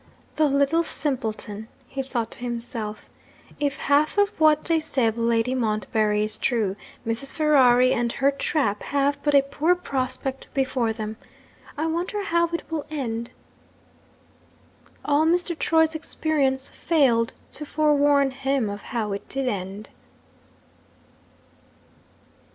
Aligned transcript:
'The 0.35 0.47
little 0.49 0.81
simpleton!' 0.81 1.67
he 1.87 2.01
thought 2.01 2.31
to 2.31 2.39
himself. 2.39 3.07
'If 3.59 3.75
half 3.75 4.17
of 4.17 4.29
what 4.39 4.63
they 4.65 4.79
say 4.79 5.05
of 5.05 5.15
Lady 5.15 5.53
Montbarry 5.53 6.23
is 6.23 6.39
true, 6.39 6.75
Mrs. 7.05 7.31
Ferrari 7.31 7.93
and 7.93 8.11
her 8.13 8.31
trap 8.31 8.81
have 8.81 9.21
but 9.21 9.35
a 9.35 9.43
poor 9.43 9.75
prospect 9.75 10.51
before 10.55 10.91
them. 10.91 11.17
I 11.77 11.85
wonder 11.85 12.23
how 12.23 12.47
it 12.47 12.63
will 12.71 12.87
end?' 12.89 13.29
All 15.05 15.23
Mr. 15.25 15.55
Troy's 15.55 15.93
experience 15.93 16.67
failed 16.71 17.33
to 17.51 17.63
forewarn 17.63 18.31
him 18.31 18.71
of 18.71 18.81
how 18.81 19.11
it 19.11 19.29
did 19.29 19.47
end. 19.47 19.91